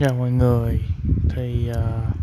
Chào 0.00 0.14
mọi 0.14 0.30
người. 0.30 0.84
Thì 1.30 1.70
uh, 1.70 2.16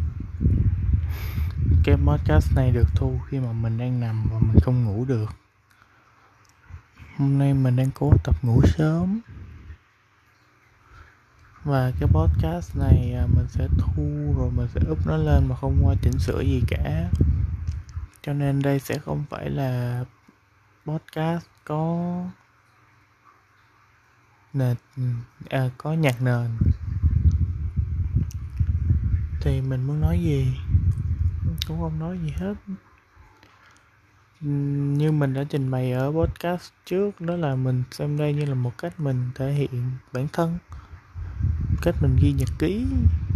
Cái 1.84 1.98
podcast 2.06 2.56
này 2.56 2.72
được 2.72 2.88
thu 2.96 3.20
khi 3.28 3.40
mà 3.40 3.52
mình 3.52 3.78
đang 3.78 4.00
nằm 4.00 4.28
và 4.32 4.40
mình 4.40 4.60
không 4.64 4.86
ngủ 4.86 5.06
được. 5.06 5.30
Hôm 7.18 7.38
nay 7.38 7.54
mình 7.54 7.76
đang 7.76 7.92
cố 7.92 8.14
tập 8.24 8.36
ngủ 8.42 8.62
sớm. 8.66 9.20
Và 11.64 11.92
cái 12.00 12.10
podcast 12.12 12.78
này 12.78 13.16
uh, 13.24 13.30
mình 13.36 13.48
sẽ 13.50 13.68
thu 13.78 14.34
rồi 14.38 14.52
mình 14.52 14.68
sẽ 14.74 14.82
up 14.92 15.08
nó 15.08 15.18
lên 15.18 15.48
mà 15.48 15.56
không 15.56 15.80
qua 15.84 15.96
chỉnh 16.02 16.20
sửa 16.20 16.42
gì 16.42 16.64
cả. 16.68 17.10
Cho 18.22 18.34
nên 18.34 18.62
đây 18.62 18.80
sẽ 18.80 18.98
không 18.98 19.24
phải 19.30 19.50
là 19.50 20.04
podcast 20.86 21.46
có 21.66 22.14
nền 24.54 24.76
à, 25.50 25.70
có 25.78 25.94
nhạc 25.94 26.22
nền 26.22 26.48
thì 29.42 29.62
mình 29.62 29.84
muốn 29.84 30.02
nói 30.02 30.20
gì? 30.20 30.58
Cũng 31.68 31.80
không 31.80 32.00
nói 32.00 32.20
gì 32.24 32.34
hết. 32.38 32.54
Như 34.98 35.12
mình 35.12 35.34
đã 35.34 35.44
trình 35.50 35.72
bày 35.72 35.92
ở 35.92 36.12
podcast 36.12 36.72
trước, 36.86 37.22
đó 37.22 37.36
là 37.36 37.56
mình 37.56 37.84
xem 37.92 38.18
đây 38.18 38.34
như 38.34 38.46
là 38.46 38.56
một 38.56 38.78
cách 38.78 39.00
mình 39.00 39.30
thể 39.36 39.52
hiện 39.52 39.92
bản 40.14 40.28
thân. 40.34 40.58
Cách 41.82 41.96
mình 42.02 42.18
ghi 42.22 42.32
nhật 42.32 42.50
ký 42.60 42.86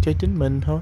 cho 0.01 0.11
chính 0.19 0.39
mình 0.39 0.61
thôi. 0.61 0.81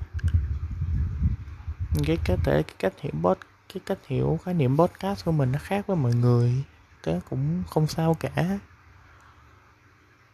Cái 2.06 2.18
cách 2.26 2.40
thể, 2.44 2.64
cái 2.64 2.76
cách 2.80 2.94
hiểu 3.02 3.14
bot 3.22 3.38
cái 3.74 3.82
cách 3.86 3.98
hiểu 4.08 4.40
khái 4.46 4.54
niệm 4.54 4.78
podcast 4.78 5.26
của 5.26 5.32
mình 5.32 5.52
nó 5.52 5.60
khác 5.62 5.88
với 5.88 5.98
mọi 5.98 6.14
người. 6.14 6.64
Thế 7.04 7.20
cũng 7.30 7.64
không 7.70 7.88
sao 7.88 8.14
cả. 8.14 8.60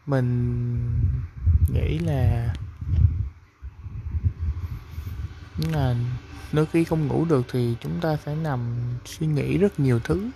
Mình 0.06 1.00
nghĩ 1.74 2.00
là 2.00 2.54
là 5.58 5.96
đôi 6.54 6.66
khi 6.66 6.84
không 6.84 7.08
ngủ 7.08 7.26
được 7.26 7.46
thì 7.52 7.76
chúng 7.82 8.00
ta 8.02 8.16
phải 8.16 8.36
nằm 8.36 8.76
suy 9.06 9.28
nghĩ 9.28 9.58
rất 9.58 9.80
nhiều 9.80 10.00
thứ. 10.04 10.30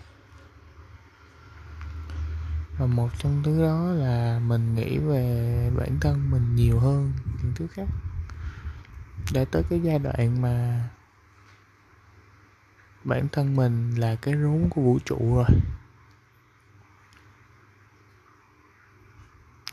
Và 2.77 2.85
một 2.85 3.09
trong 3.17 3.43
thứ 3.43 3.63
đó 3.63 3.91
là 3.91 4.39
mình 4.47 4.75
nghĩ 4.75 4.97
về 4.97 5.71
bản 5.77 5.97
thân 6.01 6.31
mình 6.31 6.55
nhiều 6.55 6.79
hơn 6.79 7.13
những 7.43 7.51
thứ 7.55 7.67
khác. 7.67 7.87
Để 9.33 9.45
tới 9.45 9.63
cái 9.69 9.79
giai 9.79 9.99
đoạn 9.99 10.41
mà 10.41 10.89
bản 13.03 13.27
thân 13.31 13.55
mình 13.55 13.95
là 13.95 14.15
cái 14.15 14.33
rốn 14.33 14.69
của 14.69 14.81
vũ 14.81 14.99
trụ 15.05 15.35
rồi. 15.35 15.59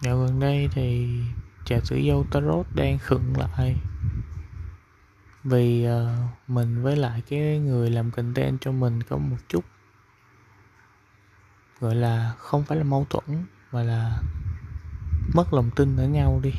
Dạo 0.01 0.19
gần 0.19 0.41
đây 0.41 0.69
thì 0.73 1.21
trà 1.65 1.81
sữa 1.81 1.99
dâu 2.09 2.27
tarot 2.31 2.67
đang 2.75 2.99
khựng 2.99 3.35
lại 3.37 3.77
vì 5.49 5.89
uh, 5.89 6.51
mình 6.51 6.83
với 6.83 6.97
lại 6.97 7.23
cái 7.29 7.59
người 7.59 7.91
làm 7.91 8.11
content 8.11 8.61
cho 8.61 8.73
mình 8.73 9.03
có 9.03 9.17
một 9.17 9.37
chút 9.49 9.65
gọi 11.81 11.95
là 11.95 12.35
không 12.39 12.65
phải 12.65 12.79
là 12.79 12.85
mâu 12.85 13.07
thuẫn 13.11 13.45
mà 13.73 13.83
là 13.83 14.23
mất 15.35 15.53
lòng 15.53 15.71
tin 15.77 15.97
ở 15.97 16.07
nhau 16.07 16.41
đi. 16.43 16.53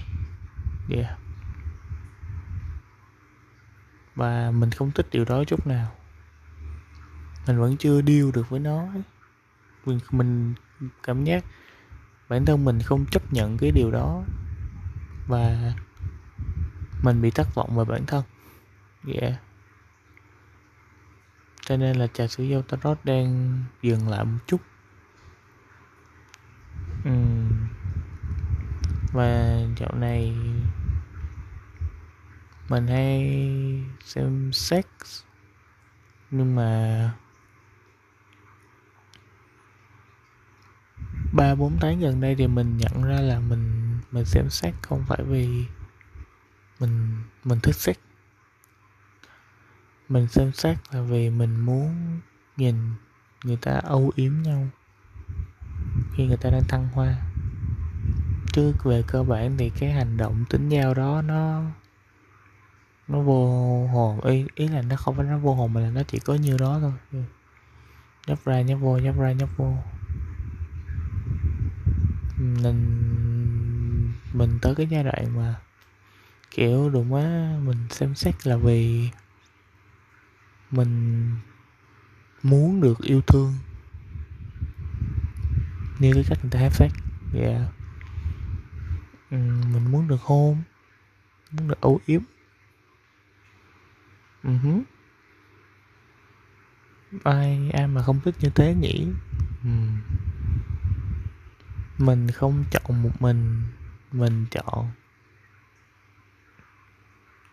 Yeah. 0.90 1.20
và 4.20 4.52
mình 4.52 4.72
không 4.72 4.92
thích 4.92 5.08
điều 5.12 5.26
đó 5.26 5.44
chút 5.44 5.68
nào. 5.68 5.92
Mình 7.48 7.60
vẫn 7.60 7.78
chưa 7.78 8.02
điêu 8.02 8.32
được 8.32 8.50
với 8.50 8.60
nó 8.60 8.88
mình, 9.86 10.00
mình 10.12 10.54
cảm 11.04 11.24
giác 11.24 11.46
bản 12.30 12.46
thân 12.46 12.66
mình 12.66 12.80
không 12.82 13.06
chấp 13.06 13.34
nhận 13.34 13.58
cái 13.58 13.72
điều 13.72 13.92
đó 13.92 14.24
và 15.28 15.74
mình 17.04 17.22
bị 17.22 17.32
thất 17.32 17.56
vọng 17.56 17.78
về 17.78 17.84
bản 17.86 18.06
thân 18.06 18.24
yeah 19.08 19.34
cho 21.70 21.78
nên 21.78 21.96
là 21.96 22.08
trà 22.08 22.28
sữa 22.28 22.44
dâu 22.52 22.62
tarot 22.62 23.06
đang 23.06 23.60
dừng 23.82 24.08
lại 24.08 24.26
một 24.26 24.38
chút. 24.48 24.62
Uhm. 27.10 27.68
và 29.12 29.60
dạo 29.78 29.96
này 29.96 30.34
mình 32.70 32.88
hay 32.88 33.44
xem 34.04 34.52
sex, 34.54 34.86
nhưng 36.32 36.56
mà 36.56 37.12
ba, 41.34 41.56
bốn 41.56 41.78
tháng 41.82 42.00
gần 42.00 42.22
đây 42.22 42.36
thì 42.36 42.48
mình 42.48 42.78
nhận 42.78 43.04
ra 43.04 43.22
là 43.22 43.40
mình 43.40 43.98
mình 44.12 44.26
xem 44.26 44.50
sex 44.50 44.74
không 44.82 45.04
phải 45.08 45.24
vì 45.24 45.66
mình 46.80 47.24
mình 47.44 47.60
thích 47.64 47.76
sex 47.76 48.09
mình 50.10 50.28
xem 50.28 50.52
xét 50.52 50.78
là 50.92 51.02
vì 51.02 51.30
mình 51.30 51.60
muốn 51.60 52.20
nhìn 52.58 52.76
người 53.44 53.58
ta 53.58 53.72
âu 53.72 54.12
yếm 54.16 54.34
nhau 54.42 54.68
khi 56.14 56.28
người 56.28 56.38
ta 56.38 56.50
đang 56.50 56.64
thăng 56.64 56.88
hoa. 56.94 57.16
Chứ 58.54 58.74
về 58.84 59.04
cơ 59.08 59.24
bản 59.24 59.58
thì 59.58 59.70
cái 59.70 59.92
hành 59.92 60.18
động 60.18 60.46
tính 60.50 60.70
giao 60.70 60.94
đó 60.94 61.22
nó 61.22 61.64
nó 63.08 63.22
vô 63.22 63.88
hồn. 63.88 64.22
Ý 64.22 64.46
ý 64.56 64.68
là 64.68 64.82
nó 64.82 64.96
không 64.96 65.16
phải 65.16 65.26
nó 65.26 65.38
vô 65.38 65.56
hồn 65.56 65.74
mà 65.74 65.82
là 65.82 65.90
nó 65.90 66.04
chỉ 66.04 66.20
có 66.20 66.36
như 66.36 66.58
đó 66.58 66.78
thôi. 66.82 66.94
Ừ. 67.12 67.20
Nhấp 68.28 68.40
ra, 68.46 68.62
nhấp 68.62 68.80
vô, 68.80 68.98
nhấp 68.98 69.20
ra, 69.20 69.32
nhấp 69.32 69.50
vô. 69.58 69.74
Mình 72.38 72.86
mình 74.34 74.60
tới 74.62 74.76
cái 74.76 74.88
giai 74.88 75.04
đoạn 75.04 75.36
mà, 75.36 75.56
kiểu 76.52 76.90
đụng 76.90 77.14
quá 77.14 77.24
mình 77.64 77.78
xem 77.90 78.16
xét 78.16 78.48
là 78.48 78.58
vì 78.58 79.10
mình 80.72 81.32
muốn 82.44 82.82
được 82.82 83.00
yêu 83.02 83.22
thương 83.22 83.54
như 86.00 86.12
cái 86.14 86.24
cách 86.30 86.40
người 86.42 86.52
ta 86.52 86.60
hát 86.60 86.70
phát 86.70 86.92
yeah. 87.34 87.62
ừ, 89.32 89.38
mình 89.74 89.92
muốn 89.92 90.08
được 90.08 90.22
hôn 90.22 90.58
muốn 91.52 91.68
được 91.68 91.82
âu 91.82 92.00
yếm 92.06 92.22
uh-huh. 94.44 94.82
ai 97.24 97.70
ai 97.74 97.88
mà 97.88 98.04
không 98.04 98.20
thích 98.20 98.36
như 98.40 98.50
thế 98.50 98.76
nhỉ 98.76 99.08
ừ. 99.64 99.70
mình 101.98 102.32
không 102.32 102.66
chọn 102.72 103.04
một 103.04 103.22
mình 103.22 103.64
mình 104.12 104.46
chọn 104.52 104.88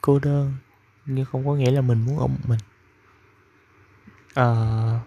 cô 0.01 0.19
đơn 0.19 0.55
nhưng 1.07 1.25
không 1.25 1.47
có 1.47 1.55
nghĩa 1.55 1.71
là 1.71 1.81
mình 1.81 2.01
muốn 2.01 2.19
ở 2.19 2.27
một 2.27 2.49
mình 2.49 2.59
uh, 4.41 5.01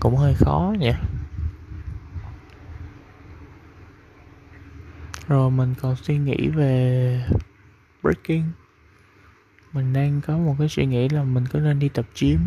cũng 0.00 0.16
hơi 0.16 0.34
khó 0.34 0.74
nhỉ 0.78 0.92
rồi 5.28 5.50
mình 5.50 5.74
còn 5.80 5.96
suy 5.96 6.18
nghĩ 6.18 6.48
về 6.48 7.24
breaking. 8.02 8.44
Mình 9.72 9.92
đang 9.92 10.20
có 10.20 10.38
một 10.38 10.56
cái 10.58 10.68
suy 10.68 10.86
nghĩ 10.86 11.08
là 11.08 11.22
mình 11.22 11.44
có 11.52 11.60
nên 11.60 11.78
đi 11.78 11.88
tập 11.88 12.06
gym. 12.20 12.38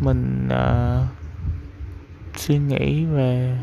Mình 0.00 0.48
uh, 0.48 1.08
suy 2.36 2.58
nghĩ 2.58 3.04
về 3.04 3.58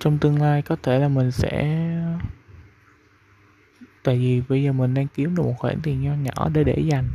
trong 0.00 0.18
tương 0.18 0.42
lai 0.42 0.62
có 0.62 0.76
thể 0.82 0.98
là 0.98 1.08
mình 1.08 1.30
sẽ 1.30 1.80
tại 4.04 4.18
vì 4.18 4.42
bây 4.48 4.62
giờ 4.62 4.72
mình 4.72 4.94
đang 4.94 5.06
kiếm 5.08 5.34
được 5.34 5.42
một 5.42 5.54
khoản 5.58 5.80
tiền 5.82 6.02
nho 6.02 6.14
nhỏ 6.14 6.48
để 6.52 6.64
để 6.64 6.78
dành, 6.78 7.08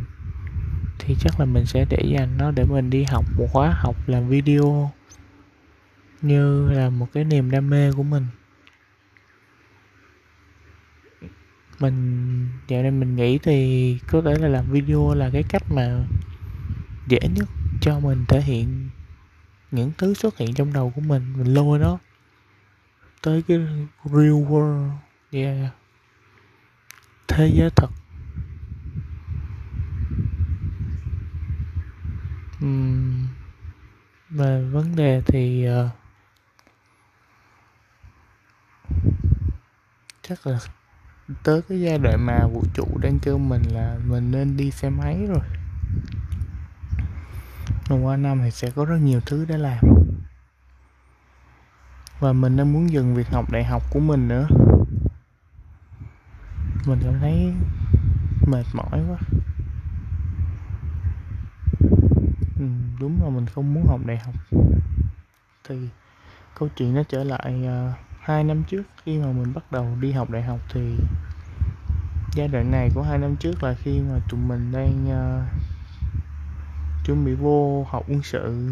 thì 1.00 1.16
chắc 1.20 1.40
là 1.40 1.46
mình 1.46 1.66
sẽ 1.66 1.86
để 1.90 2.04
dành 2.06 2.38
nó 2.38 2.52
để 2.52 2.64
mình 2.64 2.90
đi 2.90 3.04
học 3.04 3.26
một 3.38 3.48
khóa 3.52 3.74
học 3.76 3.96
làm 4.08 4.30
video 4.30 4.92
như 6.22 6.72
là 6.72 6.90
một 6.90 7.08
cái 7.14 7.24
niềm 7.24 7.52
đam 7.52 7.70
mê 7.70 7.92
của 7.92 8.04
mình. 8.04 8.26
Mình, 11.80 12.48
dạo 12.68 12.82
này 12.82 12.92
mình 12.92 13.16
nghĩ 13.16 13.38
thì 13.38 13.98
có 14.08 14.22
thể 14.22 14.36
là 14.36 14.48
làm 14.48 14.66
video 14.72 15.14
là 15.14 15.30
cái 15.34 15.44
cách 15.44 15.64
mà 15.72 16.06
dễ 17.08 17.20
nhất 17.36 17.50
cho 17.82 18.00
mình 18.00 18.26
thể 18.28 18.42
hiện 18.42 18.90
những 19.72 19.92
thứ 19.98 20.14
xuất 20.14 20.38
hiện 20.38 20.54
trong 20.54 20.74
đầu 20.74 20.92
của 20.96 21.02
mình 21.02 21.34
mình 21.38 21.54
lôi 21.54 21.80
nó 21.80 21.98
tới 23.22 23.42
cái 23.42 23.58
real 24.04 24.44
world. 24.50 24.90
Yeah 25.32 25.74
thế 27.30 27.48
giới 27.48 27.70
thật. 27.70 27.90
Uhm, 32.66 33.28
về 34.30 34.64
vấn 34.72 34.96
đề 34.96 35.22
thì 35.26 35.68
uh, 35.70 35.92
chắc 40.22 40.48
là 40.48 40.60
tới 41.44 41.62
cái 41.62 41.82
giai 41.82 41.98
đoạn 41.98 42.26
mà 42.26 42.48
vũ 42.48 42.64
trụ 42.74 42.88
đang 43.02 43.20
kêu 43.20 43.38
mình 43.38 43.62
là 43.72 43.98
mình 44.06 44.32
nên 44.32 44.58
đi 44.58 44.72
xe 44.72 44.90
máy 44.90 45.26
rồi. 45.28 45.44
Rồi 47.90 48.00
qua 48.00 48.18
năm 48.18 48.42
thì 48.44 48.52
sẽ 48.52 48.72
có 48.72 48.86
rất 48.86 48.98
nhiều 48.98 49.22
thứ 49.26 49.46
để 49.46 49.58
làm. 49.58 49.80
Và 52.20 52.34
mình 52.34 52.58
đang 52.58 52.74
muốn 52.74 52.90
dừng 52.90 53.16
việc 53.16 53.30
học 53.30 53.52
đại 53.52 53.64
học 53.64 53.84
của 53.90 54.00
mình 54.00 54.28
nữa 54.28 54.48
mình 56.86 57.00
cảm 57.04 57.20
thấy 57.20 57.54
mệt 58.48 58.66
mỏi 58.74 59.02
quá. 59.10 59.18
Ừ, 62.60 62.66
đúng 63.00 63.24
là 63.24 63.30
mình 63.30 63.46
không 63.46 63.74
muốn 63.74 63.86
học 63.88 64.00
đại 64.06 64.18
học. 64.18 64.36
Thì 65.64 65.90
câu 66.56 66.70
chuyện 66.76 66.96
nó 66.96 67.04
trở 67.04 67.24
lại 67.24 67.64
uh, 67.64 67.96
hai 68.20 68.44
năm 68.44 68.64
trước 68.64 68.84
khi 69.04 69.18
mà 69.18 69.32
mình 69.32 69.54
bắt 69.54 69.72
đầu 69.72 69.98
đi 70.00 70.12
học 70.12 70.30
đại 70.30 70.44
học 70.44 70.60
thì 70.70 70.98
giai 72.34 72.48
đoạn 72.48 72.72
này 72.72 72.90
của 72.96 73.02
hai 73.02 73.18
năm 73.18 73.36
trước 73.36 73.64
là 73.64 73.74
khi 73.74 74.00
mà 74.00 74.20
tụi 74.30 74.40
mình 74.40 74.72
đang 74.72 75.08
uh, 75.08 75.44
chuẩn 77.06 77.26
bị 77.26 77.34
vô 77.34 77.84
học 77.90 78.04
quân 78.08 78.24
sự. 78.24 78.72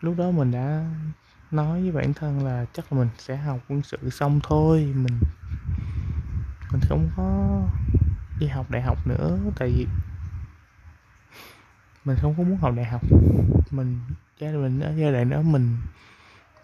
Lúc 0.00 0.14
đó 0.18 0.30
mình 0.30 0.50
đã 0.50 0.90
nói 1.50 1.82
với 1.82 1.92
bản 1.92 2.14
thân 2.14 2.44
là 2.44 2.66
chắc 2.72 2.92
là 2.92 2.98
mình 2.98 3.08
sẽ 3.18 3.36
học 3.36 3.58
quân 3.68 3.82
sự 3.82 4.10
xong 4.10 4.40
thôi 4.42 4.92
mình 4.96 5.18
mình 6.76 6.88
không 6.88 7.10
có 7.16 7.60
đi 8.38 8.46
học 8.46 8.70
đại 8.70 8.82
học 8.82 9.06
nữa, 9.06 9.38
tại 9.58 9.68
vì 9.68 9.86
mình 12.04 12.16
không 12.20 12.34
có 12.38 12.42
muốn 12.42 12.58
học 12.58 12.74
đại 12.76 12.84
học. 12.84 13.02
Mình, 13.70 14.00
gia 14.38 14.52
đình 14.52 14.80
ở 14.80 14.92
giai 14.96 15.12
đoạn 15.12 15.30
đó 15.30 15.42
mình 15.42 15.76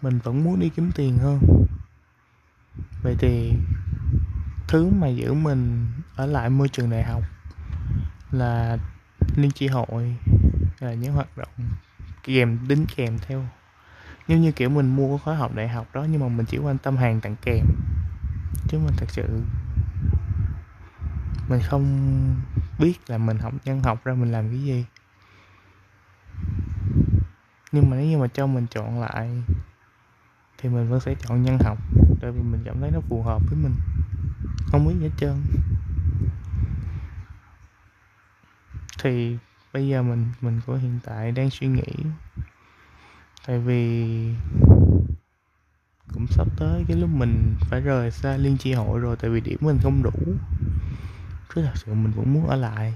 mình 0.01 0.19
vẫn 0.23 0.43
muốn 0.43 0.59
đi 0.59 0.69
kiếm 0.69 0.91
tiền 0.95 1.17
hơn. 1.17 1.39
Vậy 3.03 3.15
thì 3.19 3.53
thứ 4.67 4.89
mà 4.89 5.07
giữ 5.07 5.33
mình 5.33 5.87
ở 6.15 6.25
lại 6.25 6.49
môi 6.49 6.69
trường 6.69 6.89
đại 6.89 7.03
học 7.03 7.23
là 8.31 8.77
liên 9.35 9.51
chi 9.51 9.67
hội, 9.67 10.15
là 10.79 10.93
những 10.93 11.13
hoạt 11.13 11.37
động 11.37 11.69
kèm, 12.23 12.59
đính 12.67 12.85
kèm 12.95 13.17
theo. 13.27 13.45
Giống 14.27 14.41
như 14.41 14.51
kiểu 14.51 14.69
mình 14.69 14.95
mua 14.95 15.17
khóa 15.17 15.35
học 15.35 15.55
đại 15.55 15.67
học 15.67 15.87
đó, 15.93 16.05
nhưng 16.09 16.21
mà 16.21 16.27
mình 16.27 16.45
chỉ 16.45 16.57
quan 16.57 16.77
tâm 16.77 16.97
hàng 16.97 17.21
tặng 17.21 17.35
kèm. 17.41 17.65
Chứ 18.67 18.79
mình 18.79 18.93
thật 18.97 19.09
sự 19.09 19.41
mình 21.47 21.61
không 21.69 22.35
biết 22.79 22.93
là 23.07 23.17
mình 23.17 23.37
học 23.37 23.53
nhân 23.65 23.83
học 23.83 24.05
ra 24.05 24.13
mình 24.13 24.31
làm 24.31 24.49
cái 24.49 24.59
gì. 24.59 24.85
Nhưng 27.71 27.89
mà 27.89 27.97
nếu 27.97 28.05
như 28.05 28.17
mà 28.17 28.27
cho 28.27 28.47
mình 28.47 28.67
chọn 28.67 28.99
lại, 28.99 29.43
thì 30.57 30.69
mình 30.69 30.89
vẫn 30.89 30.99
sẽ 30.99 31.15
chọn 31.15 31.43
nhân 31.43 31.57
học, 31.63 31.77
tại 32.21 32.31
vì 32.31 32.41
mình 32.41 32.61
cảm 32.65 32.79
thấy 32.79 32.91
nó 32.91 32.99
phù 33.09 33.23
hợp 33.23 33.41
với 33.49 33.59
mình. 33.63 33.75
Không 34.71 34.87
biết 34.87 34.93
gì 34.99 35.03
hết 35.03 35.11
trơn. 35.17 35.43
Thì 39.03 39.37
bây 39.73 39.87
giờ 39.87 40.03
mình 40.03 40.25
mình 40.41 40.61
của 40.65 40.75
hiện 40.75 40.99
tại 41.03 41.31
đang 41.31 41.49
suy 41.49 41.67
nghĩ, 41.67 41.93
tại 43.47 43.59
vì 43.59 44.05
cũng 46.13 46.27
sắp 46.27 46.47
tới 46.57 46.85
cái 46.87 46.97
lúc 46.97 47.09
mình 47.09 47.55
phải 47.59 47.81
rời 47.81 48.11
xa 48.11 48.37
liên 48.37 48.57
chi 48.57 48.73
hội 48.73 48.99
rồi, 48.99 49.15
tại 49.15 49.29
vì 49.29 49.41
điểm 49.41 49.57
mình 49.61 49.79
không 49.83 50.03
đủ 50.03 50.35
chứ 51.55 51.61
thật 51.61 51.71
sự 51.75 51.93
mình 51.93 52.13
cũng 52.15 52.33
muốn 52.33 52.47
ở 52.47 52.55
lại. 52.55 52.93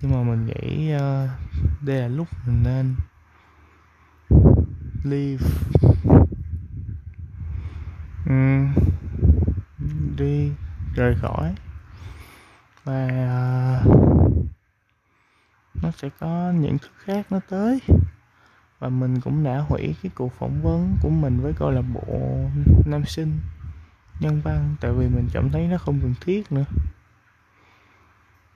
Nhưng 0.00 0.12
mà 0.12 0.22
mình 0.22 0.46
nghĩ 0.46 0.94
uh, 0.94 1.30
đây 1.82 2.00
là 2.00 2.08
lúc 2.08 2.28
mình 2.46 2.62
nên 2.62 2.94
leave. 5.04 5.46
Um, 8.26 8.74
đi 10.16 10.52
rời 10.94 11.14
khỏi. 11.14 11.54
Và 12.84 13.08
uh, 13.86 13.94
nó 15.82 15.90
sẽ 15.90 16.08
có 16.20 16.52
những 16.52 16.78
thứ 16.78 16.88
khác 16.98 17.26
nó 17.30 17.40
tới. 17.48 17.80
Và 18.78 18.88
mình 18.88 19.20
cũng 19.20 19.44
đã 19.44 19.58
hủy 19.58 19.94
cái 20.02 20.12
cuộc 20.14 20.32
phỏng 20.32 20.62
vấn 20.62 20.96
của 21.02 21.10
mình 21.10 21.40
với 21.40 21.52
câu 21.52 21.70
lạc 21.70 21.84
bộ 21.94 22.40
nam 22.86 23.04
sinh 23.04 23.40
nhân 24.20 24.40
văn. 24.40 24.76
Tại 24.80 24.92
vì 24.92 25.08
mình 25.08 25.28
cảm 25.32 25.50
thấy 25.50 25.66
nó 25.66 25.78
không 25.78 26.00
cần 26.00 26.14
thiết 26.20 26.52
nữa 26.52 26.64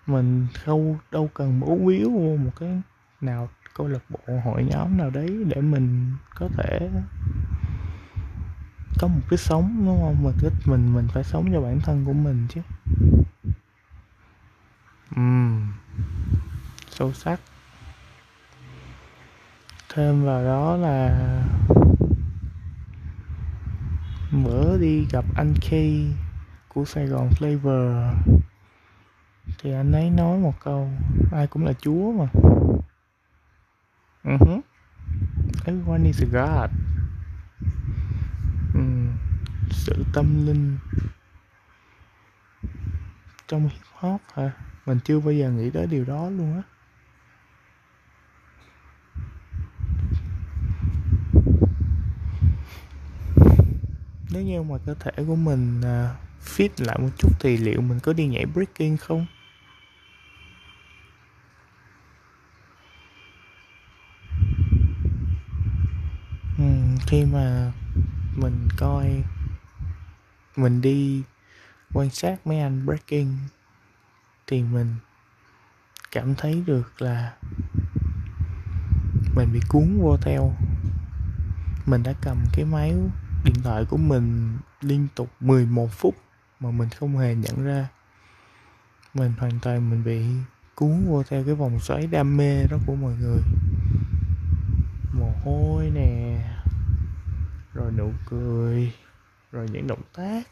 mình 0.07 0.47
không 0.65 0.99
đâu 1.11 1.31
cần 1.35 1.61
bố 1.61 1.77
víu 1.77 2.11
vô 2.11 2.37
một 2.37 2.51
cái 2.61 2.83
nào 3.21 3.49
câu 3.75 3.89
lạc 3.89 4.03
bộ 4.11 4.41
hội 4.45 4.65
nhóm 4.65 4.97
nào 4.97 5.11
đấy 5.11 5.45
để 5.47 5.61
mình 5.61 6.13
có 6.35 6.49
thể 6.57 6.91
có 8.99 9.09
một 9.09 9.21
cái 9.31 9.39
sống 9.39 9.83
đúng 9.87 10.01
không? 10.01 10.23
Mình 10.23 10.35
thích 10.39 10.53
mình 10.65 10.95
mình 10.95 11.09
phải 11.09 11.25
sống 11.25 11.53
cho 11.53 11.61
bản 11.61 11.81
thân 11.81 12.05
của 12.05 12.13
mình 12.13 12.47
chứ. 12.49 12.61
Uhm, 15.21 15.73
sâu 16.91 17.13
sắc. 17.13 17.41
Thêm 19.95 20.25
vào 20.25 20.45
đó 20.45 20.77
là 20.77 21.11
bữa 24.45 24.79
đi 24.79 25.07
gặp 25.11 25.25
anh 25.37 25.55
K 25.55 25.71
của 26.69 26.85
Sài 26.85 27.07
Gòn 27.07 27.31
Flavor 27.39 28.13
thì 29.59 29.73
anh 29.73 29.93
ấy 29.93 30.11
nói 30.11 30.39
một 30.39 30.55
câu 30.65 30.91
ai 31.33 31.47
cũng 31.47 31.65
là 31.65 31.73
chúa 31.73 32.13
mà. 32.13 32.27
Uh-huh. 34.25 34.61
everyone 35.65 36.05
is 36.05 36.23
a 36.23 36.27
god 36.27 36.71
uhm, 38.79 39.09
sự 39.71 40.05
tâm 40.13 40.47
linh 40.47 40.79
trong 43.49 43.69
hip 43.69 43.83
hop 43.93 44.21
hả? 44.35 44.51
Mình 44.87 44.99
chưa 45.05 45.21
bao 45.21 45.33
giờ 45.33 45.51
nghĩ 45.51 45.71
tới 45.71 45.87
điều 45.87 46.05
đó 46.05 46.31
luôn 46.31 46.57
á. 46.57 46.63
Nếu 54.31 54.43
như 54.43 54.63
mà 54.63 54.79
cơ 54.87 54.95
thể 54.95 55.13
của 55.27 55.37
mình 55.37 55.81
à, 55.83 56.15
fit 56.45 56.69
lại 56.79 56.99
một 56.99 57.09
chút 57.19 57.41
thì 57.41 57.57
liệu 57.57 57.81
mình 57.81 58.01
có 58.01 58.13
đi 58.13 58.27
nhảy 58.27 58.47
breaking 58.47 58.97
không? 58.97 59.27
Uhm, 66.63 66.97
khi 67.07 67.25
mà 67.25 67.73
mình 68.37 68.69
coi 68.77 69.25
mình 70.57 70.81
đi 70.81 71.23
quan 71.93 72.11
sát 72.11 72.47
mấy 72.47 72.61
anh 72.61 72.87
breaking 72.87 73.33
thì 74.47 74.63
mình 74.63 74.95
cảm 76.11 76.35
thấy 76.35 76.63
được 76.67 77.03
là 77.03 77.37
mình 79.35 79.53
bị 79.53 79.61
cuốn 79.69 79.99
vô 80.01 80.17
theo. 80.17 80.55
Mình 81.87 82.03
đã 82.03 82.15
cầm 82.21 82.37
cái 82.53 82.65
máy 82.65 82.95
điện 83.45 83.55
thoại 83.65 83.85
của 83.85 83.97
mình 83.97 84.59
liên 84.81 85.07
tục 85.15 85.31
11 85.41 85.89
phút 85.93 86.15
mà 86.63 86.71
mình 86.71 86.89
không 86.89 87.19
hề 87.19 87.35
nhận 87.35 87.65
ra. 87.65 87.89
Mình 89.15 89.33
hoàn 89.39 89.59
toàn 89.63 89.91
mình 89.91 90.05
bị 90.05 90.27
cuốn 90.75 91.07
vô 91.09 91.23
theo 91.23 91.45
cái 91.45 91.55
vòng 91.55 91.81
xoáy 91.81 92.07
đam 92.07 92.37
mê 92.37 92.67
đó 92.67 92.77
của 92.87 92.95
mọi 92.95 93.15
người. 93.21 93.43
Mồ 95.13 95.33
hôi 95.45 95.91
nè, 95.95 96.39
rồi 97.75 97.93
nụ 97.93 98.13
cười, 98.27 98.93
rồi 99.53 99.69
những 99.73 99.87
động 99.87 100.03
tác. 100.17 100.43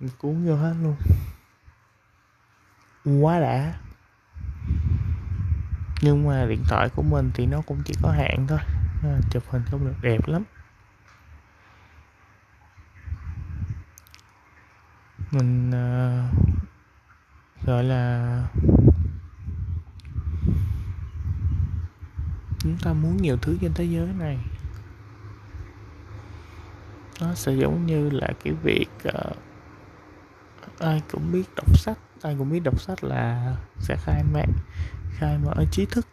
Mình 0.00 0.10
cuốn 0.18 0.46
vô 0.46 0.56
hết 0.56 0.74
luôn. 0.82 0.96
Quá 3.22 3.40
đã. 3.40 3.74
Nhưng 6.02 6.28
mà 6.28 6.46
điện 6.46 6.62
thoại 6.68 6.88
của 6.88 7.02
mình 7.02 7.30
thì 7.34 7.46
nó 7.46 7.62
cũng 7.66 7.82
chỉ 7.84 7.94
có 8.02 8.10
hạn 8.10 8.46
thôi. 8.48 8.58
Chụp 9.30 9.42
hình 9.50 9.62
không 9.70 9.86
được 9.86 9.94
đẹp 10.02 10.28
lắm. 10.28 10.42
Mình 15.34 15.70
ờ, 15.70 16.22
uh, 16.28 17.66
gọi 17.66 17.84
là 17.84 18.44
chúng 22.58 22.76
ta 22.82 22.92
muốn 22.92 23.16
nhiều 23.16 23.36
thứ 23.36 23.56
trên 23.60 23.74
thế 23.74 23.84
giới 23.84 24.08
này. 24.18 24.38
Nó 27.20 27.34
sẽ 27.34 27.52
giống 27.52 27.86
như 27.86 28.10
là 28.10 28.28
cái 28.44 28.52
việc 28.52 28.88
uh, 29.08 29.36
ai 30.78 31.02
cũng 31.10 31.32
biết 31.32 31.54
đọc 31.56 31.78
sách 31.78 31.98
ai 32.22 32.36
cũng 32.38 32.50
biết 32.50 32.60
đọc 32.60 32.80
sách 32.80 33.04
là 33.04 33.56
sẽ 33.78 33.96
khai 33.96 34.24
mạc 34.32 34.46
khai 35.10 35.38
mở 35.38 35.64
trí 35.70 35.86
thức. 35.86 36.06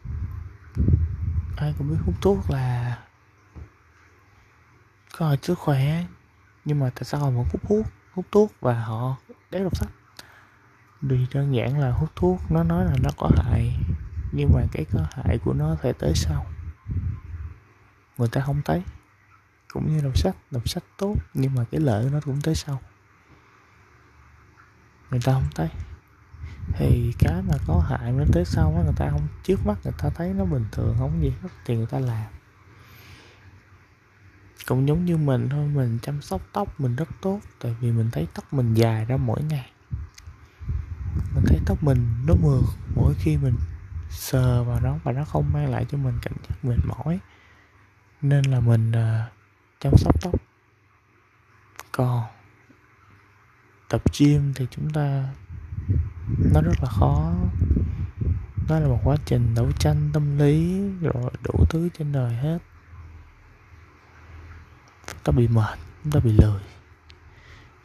Ai 1.57 1.73
cũng 1.77 1.89
biết 1.89 1.97
hút 2.05 2.15
thuốc 2.21 2.49
là 2.49 2.97
có 5.17 5.35
sức 5.41 5.59
khỏe 5.59 6.05
nhưng 6.65 6.79
mà 6.79 6.89
tại 6.95 7.03
sao 7.03 7.19
họ 7.19 7.29
vẫn 7.29 7.45
hút 7.51 7.61
thuốc? 7.67 7.85
Hút 8.13 8.25
thuốc 8.31 8.51
và 8.61 8.83
họ 8.83 9.17
để 9.51 9.63
đọc 9.63 9.77
sách 9.77 9.89
vì 11.01 11.25
đơn 11.33 11.55
giản 11.55 11.79
là 11.79 11.91
hút 11.91 12.09
thuốc, 12.15 12.39
nó 12.49 12.63
nói 12.63 12.85
là 12.85 12.95
nó 13.03 13.09
có 13.17 13.29
hại, 13.35 13.75
nhưng 14.31 14.49
mà 14.53 14.61
cái 14.71 14.85
có 14.91 14.99
hại 15.11 15.37
của 15.37 15.53
nó 15.53 15.75
phải 15.81 15.93
tới 15.93 16.11
sau. 16.15 16.45
Người 18.17 18.27
ta 18.27 18.41
không 18.41 18.61
thấy, 18.65 18.83
cũng 19.73 19.95
như 19.95 20.01
đọc 20.03 20.17
sách 20.17 20.35
đọc 20.51 20.69
sách 20.69 20.83
tốt, 20.97 21.15
nhưng 21.33 21.55
mà 21.55 21.65
cái 21.71 21.81
lợi 21.81 22.03
của 22.03 22.09
nó 22.09 22.19
cũng 22.25 22.41
tới 22.41 22.55
sau. 22.55 22.81
Người 25.11 25.19
ta 25.23 25.33
không 25.33 25.47
thấy, 25.55 25.69
thì 26.73 27.13
cái 27.19 27.41
mà 27.47 27.53
có 27.67 27.83
hại 27.89 28.11
nó 28.11 28.23
tới 28.33 28.45
sau 28.45 28.73
á, 28.77 28.83
người 28.83 28.95
ta 28.95 29.09
không, 29.09 29.27
trước 29.43 29.65
mắt 29.65 29.77
người 29.83 29.93
ta 29.97 30.09
thấy 30.09 30.33
nó 30.33 30.45
bình 30.45 30.65
thường, 30.71 30.95
không 30.99 31.21
gì 31.21 31.33
hết, 31.41 31.49
thì 31.65 31.75
người 31.75 31.87
ta 31.87 31.99
làm 31.99 32.40
cũng 34.67 34.87
giống 34.87 35.05
như 35.05 35.17
mình 35.17 35.49
thôi 35.49 35.67
mình 35.67 35.99
chăm 36.01 36.21
sóc 36.21 36.41
tóc 36.53 36.79
mình 36.79 36.95
rất 36.95 37.09
tốt 37.21 37.39
tại 37.59 37.75
vì 37.79 37.91
mình 37.91 38.09
thấy 38.11 38.27
tóc 38.33 38.53
mình 38.53 38.73
dài 38.73 39.05
ra 39.05 39.17
mỗi 39.17 39.43
ngày. 39.43 39.71
Mình 41.35 41.43
thấy 41.47 41.59
tóc 41.65 41.83
mình 41.83 42.07
nó 42.27 42.33
mượt 42.41 42.63
mỗi 42.95 43.13
khi 43.17 43.37
mình 43.37 43.55
sờ 44.09 44.63
vào 44.63 44.79
nó 44.79 44.97
và 45.03 45.11
nó 45.11 45.25
không 45.25 45.53
mang 45.53 45.69
lại 45.69 45.85
cho 45.89 45.97
mình 45.97 46.19
cảm 46.21 46.33
giác 46.49 46.65
mệt 46.65 46.77
mỏi. 46.87 47.19
Nên 48.21 48.45
là 48.45 48.59
mình 48.59 48.91
uh, 48.91 49.31
chăm 49.79 49.93
sóc 49.97 50.21
tóc. 50.21 50.35
Còn 51.91 52.23
tập 53.89 54.01
gym 54.19 54.53
thì 54.55 54.67
chúng 54.71 54.89
ta 54.89 55.27
nó 56.53 56.61
rất 56.61 56.73
là 56.81 56.89
khó. 56.89 57.33
Nó 58.69 58.79
là 58.79 58.87
một 58.87 58.99
quá 59.03 59.15
trình 59.25 59.55
đấu 59.55 59.71
tranh 59.79 60.09
tâm 60.13 60.37
lý 60.37 60.81
rồi 61.01 61.31
đủ 61.43 61.65
thứ 61.69 61.89
trên 61.97 62.11
đời 62.11 62.33
hết 62.33 62.57
ta 65.23 65.31
bị 65.31 65.47
mệt, 65.47 65.79
chúng 66.03 66.11
ta 66.11 66.19
bị 66.19 66.31
lười. 66.31 66.61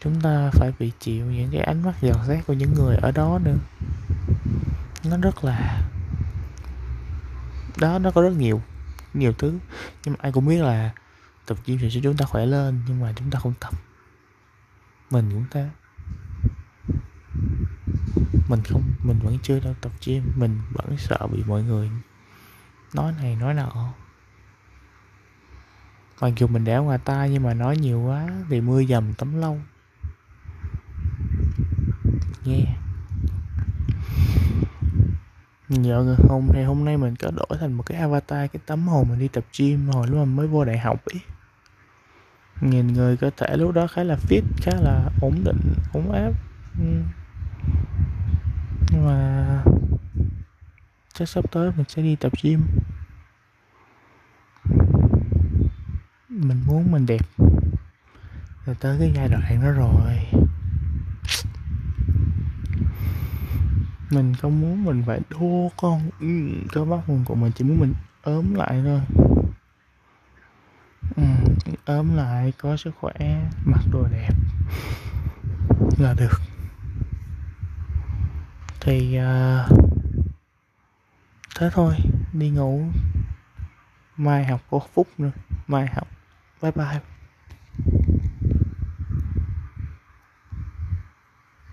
Chúng 0.01 0.21
ta 0.21 0.51
phải 0.53 0.73
bị 0.79 0.93
chịu 1.01 1.27
những 1.27 1.51
cái 1.53 1.61
ánh 1.61 1.83
mắt 1.83 1.95
dò 2.01 2.13
xét 2.27 2.47
của 2.47 2.53
những 2.53 2.75
người 2.75 2.97
ở 2.97 3.11
đó 3.11 3.39
nữa. 3.45 3.57
Nó 5.05 5.17
rất 5.17 5.45
là, 5.45 5.81
đó, 7.77 7.99
nó 7.99 8.11
có 8.11 8.23
rất 8.23 8.33
nhiều 8.37 8.63
nhiều 9.15 9.33
thứ. 9.33 9.59
Nhưng 10.05 10.15
mà 10.15 10.19
ai 10.23 10.33
cũng 10.33 10.47
biết 10.47 10.63
là 10.63 10.91
tập 11.47 11.59
gym 11.67 11.79
sẽ 11.79 11.89
giúp 11.89 12.01
chúng 12.03 12.17
ta 12.17 12.25
khỏe 12.25 12.47
lên, 12.47 12.83
nhưng 12.89 13.01
mà 13.01 13.13
chúng 13.17 13.31
ta 13.31 13.39
không 13.39 13.55
tập. 13.61 13.75
Mình 15.11 15.31
cũng 15.31 15.45
thế. 15.51 15.69
Mình 18.49 18.63
không, 18.65 18.83
mình 19.03 19.19
vẫn 19.23 19.39
chưa 19.43 19.61
đâu 19.61 19.75
tập 19.81 19.93
gym. 20.07 20.23
Mình 20.37 20.61
vẫn 20.73 20.97
sợ 20.99 21.27
bị 21.33 21.43
mọi 21.47 21.63
người 21.63 21.91
nói 22.95 23.13
này, 23.23 23.37
nói 23.37 23.55
nọ 23.55 23.93
mặc 26.21 26.33
dù 26.37 26.47
mình 26.47 26.65
đẻo 26.65 26.85
ngoài 26.85 26.99
tai 27.05 27.31
nhưng 27.31 27.43
mà 27.43 27.55
nói 27.55 27.77
nhiều 27.77 28.01
quá 28.01 28.29
thì 28.51 28.61
mưa 28.61 28.85
dầm 28.85 29.15
tấm 29.15 29.41
lâu 29.41 29.59
nghe 32.45 32.55
yeah. 32.55 32.87
giờ 35.69 36.17
hôm 36.29 36.49
nay 36.53 36.65
hôm 36.65 36.85
nay 36.85 36.97
mình 36.97 37.17
có 37.17 37.31
đổi 37.31 37.59
thành 37.61 37.73
một 37.73 37.83
cái 37.87 37.99
avatar, 37.99 38.51
cái 38.53 38.61
tấm 38.67 38.89
hồn 38.89 39.09
mình 39.09 39.19
đi 39.19 39.29
tập 39.29 39.45
gym 39.59 39.89
hồi 39.89 40.07
lúc 40.07 40.19
mà 40.19 40.25
mới 40.25 40.47
vô 40.47 40.65
đại 40.65 40.79
học 40.79 41.05
ấy. 41.05 41.21
Nhìn 42.61 42.93
người 42.93 43.17
cơ 43.17 43.31
thể 43.37 43.57
lúc 43.57 43.73
đó 43.75 43.87
khá 43.87 44.03
là 44.03 44.17
fit, 44.29 44.43
khá 44.57 44.73
là 44.81 45.11
ổn 45.21 45.35
định, 45.45 45.75
ổn 45.93 46.13
áp. 46.13 46.33
Ừ. 46.79 47.03
Nhưng 48.91 49.07
mà 49.07 49.63
chắc 51.15 51.29
sắp 51.29 51.45
tới 51.53 51.71
mình 51.77 51.85
sẽ 51.89 52.03
đi 52.03 52.17
tập 52.17 52.33
gym. 52.43 52.63
Mình 56.49 56.63
muốn 56.67 56.93
mình 56.93 57.07
đẹp. 57.07 57.27
Rồi 58.67 58.77
tới 58.81 58.97
cái 58.99 59.13
giai 59.15 59.29
đoạn 59.29 59.63
đó 59.63 59.71
rồi. 59.71 60.19
Mình 64.11 64.35
không 64.35 64.61
muốn 64.61 64.85
mình 64.85 65.03
phải 65.07 65.21
đua 65.31 65.69
con. 65.77 66.11
Ừ, 66.21 66.51
cơ 66.73 66.85
bắp 66.85 67.01
của 67.25 67.35
mình 67.35 67.53
chỉ 67.53 67.65
muốn 67.65 67.81
mình 67.81 67.95
ốm 68.23 68.55
lại 68.55 68.83
thôi. 68.85 69.01
Ừ, 71.17 71.23
ốm 71.85 72.17
lại 72.17 72.53
có 72.59 72.77
sức 72.77 72.95
khỏe 73.01 73.49
mặc 73.65 73.81
đồ 73.93 74.09
đẹp 74.13 74.33
là 75.99 76.15
được. 76.15 76.41
Thì 78.81 79.19
uh, 79.19 79.79
thế 81.59 81.71
thôi 81.73 81.95
đi 82.33 82.51
ngủ. 82.51 82.85
Mai 84.17 84.45
học 84.45 84.61
có 84.71 84.81
phúc 84.95 85.09
nữa 85.19 85.31
mai 85.67 85.87
học 85.87 86.09
bye 86.61 86.71
bye 86.73 87.16